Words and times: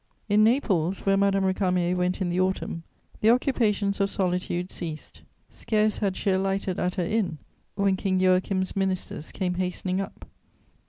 In 0.27 0.43
Naples, 0.43 1.01
where 1.01 1.15
Madame 1.15 1.43
Récamier 1.43 1.95
went 1.95 2.21
in 2.21 2.31
the 2.31 2.39
autumn, 2.39 2.81
the 3.19 3.29
occupations 3.29 3.99
of 4.01 4.09
solitude 4.09 4.71
ceased. 4.71 5.21
Scarce 5.47 5.99
had 5.99 6.17
she 6.17 6.31
alighted 6.31 6.79
at 6.79 6.95
her 6.95 7.05
inn, 7.05 7.37
when 7.75 7.95
King 7.95 8.19
Joachim's 8.19 8.75
ministers 8.75 9.31
came 9.31 9.53
hastening 9.61 10.01
up. 10.01 10.25